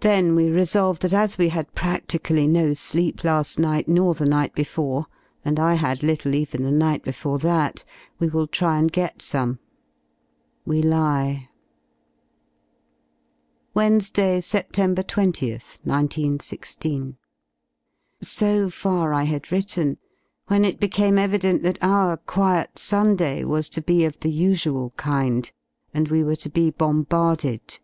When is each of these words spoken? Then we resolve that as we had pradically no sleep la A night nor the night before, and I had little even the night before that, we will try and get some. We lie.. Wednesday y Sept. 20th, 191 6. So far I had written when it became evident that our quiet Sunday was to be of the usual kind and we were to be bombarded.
Then 0.00 0.34
we 0.34 0.50
resolve 0.50 0.98
that 0.98 1.12
as 1.12 1.38
we 1.38 1.50
had 1.50 1.72
pradically 1.76 2.48
no 2.48 2.74
sleep 2.74 3.22
la 3.22 3.38
A 3.56 3.60
night 3.60 3.86
nor 3.86 4.14
the 4.14 4.26
night 4.26 4.52
before, 4.52 5.06
and 5.44 5.60
I 5.60 5.74
had 5.74 6.02
little 6.02 6.34
even 6.34 6.64
the 6.64 6.72
night 6.72 7.04
before 7.04 7.38
that, 7.38 7.84
we 8.18 8.26
will 8.26 8.48
try 8.48 8.78
and 8.78 8.90
get 8.90 9.22
some. 9.22 9.60
We 10.66 10.82
lie.. 10.82 11.50
Wednesday 13.72 14.34
y 14.34 14.40
Sept. 14.40 14.70
20th, 14.72 15.86
191 15.86 16.40
6. 16.40 16.76
So 18.22 18.70
far 18.70 19.14
I 19.14 19.22
had 19.22 19.52
written 19.52 19.98
when 20.48 20.64
it 20.64 20.80
became 20.80 21.16
evident 21.16 21.62
that 21.62 21.78
our 21.80 22.16
quiet 22.16 22.76
Sunday 22.76 23.44
was 23.44 23.68
to 23.68 23.80
be 23.80 24.04
of 24.04 24.18
the 24.18 24.32
usual 24.32 24.90
kind 24.96 25.52
and 25.94 26.08
we 26.08 26.24
were 26.24 26.34
to 26.34 26.50
be 26.50 26.72
bombarded. 26.72 27.78